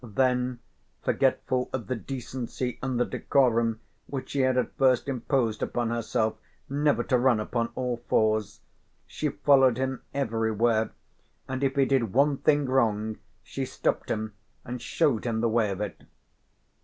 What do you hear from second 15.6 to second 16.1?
of it.